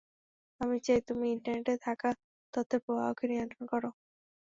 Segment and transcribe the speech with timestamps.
[0.61, 2.09] আমরা চাই, তুমি ইন্টারনেটে থাকা
[2.53, 3.89] তথ্যের প্রবাহকে নিয়ন্ত্রণ করো!